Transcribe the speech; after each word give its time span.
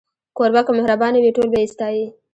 کوربه 0.37 0.61
که 0.65 0.71
مهربانه 0.77 1.17
وي، 1.19 1.31
ټول 1.37 1.47
به 1.51 1.57
يې 1.61 1.67
ستایي. 1.73 2.05